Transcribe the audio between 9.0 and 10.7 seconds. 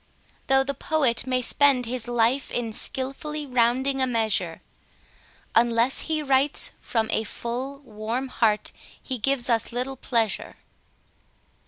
gives us little pleasure.